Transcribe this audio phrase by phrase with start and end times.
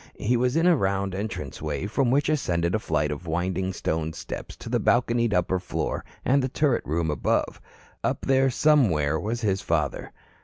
[0.17, 4.55] He was in a round entranceway from which ascended a flight of winding stone steps
[4.55, 7.61] to the balconied upper floor and the turret rooms above.
[8.03, 10.11] Up there, somewhere, was his father.